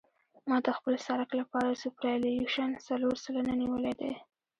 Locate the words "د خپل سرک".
0.65-1.29